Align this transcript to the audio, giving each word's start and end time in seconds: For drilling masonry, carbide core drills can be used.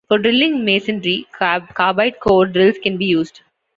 For 0.07 0.17
drilling 0.17 0.65
masonry, 0.65 1.27
carbide 1.31 2.19
core 2.21 2.47
drills 2.47 2.79
can 2.79 2.97
be 2.97 3.05
used. 3.05 3.41